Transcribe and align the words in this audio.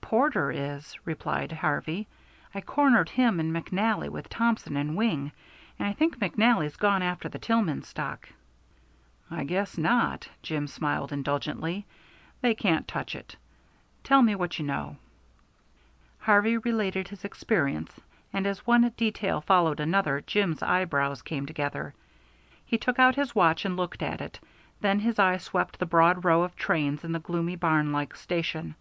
"Porter 0.00 0.52
is," 0.52 0.96
replied 1.04 1.50
Harvey. 1.50 2.06
"I 2.54 2.60
cornered 2.60 3.08
him 3.08 3.40
and 3.40 3.52
McNally 3.52 4.08
with 4.08 4.28
Thompson 4.28 4.76
and 4.76 4.94
Wing, 4.96 5.32
and 5.80 5.88
I 5.88 5.92
think 5.94 6.16
McNally's 6.20 6.76
gone 6.76 7.02
after 7.02 7.28
the 7.28 7.40
Tillman 7.40 7.82
stock." 7.82 8.28
"I 9.32 9.42
guess 9.42 9.76
not," 9.76 10.28
Jim 10.44 10.68
smiled 10.68 11.10
indulgently. 11.12 11.86
"They 12.40 12.54
can't 12.54 12.86
touch 12.86 13.16
it. 13.16 13.34
Tell 14.04 14.22
me 14.22 14.36
what 14.36 14.60
you 14.60 14.64
know." 14.64 14.96
Harvey 16.20 16.56
related 16.56 17.08
his 17.08 17.24
experience, 17.24 17.92
and 18.32 18.46
as 18.46 18.64
one 18.64 18.88
detail 18.96 19.40
followed 19.40 19.80
another 19.80 20.20
Jim's 20.20 20.62
eyebrows 20.62 21.20
came 21.22 21.46
together. 21.46 21.94
He 22.64 22.78
took 22.78 23.00
out 23.00 23.16
his 23.16 23.34
watch 23.34 23.64
and 23.64 23.76
looked 23.76 24.04
at 24.04 24.20
it, 24.20 24.38
then 24.80 25.00
his 25.00 25.18
eye 25.18 25.38
swept 25.38 25.80
the 25.80 25.84
broad 25.84 26.24
row 26.24 26.42
of 26.44 26.54
trains 26.54 27.02
in 27.02 27.10
the 27.10 27.18
gloomy, 27.18 27.56
barnlike 27.56 28.14
station. 28.14 28.76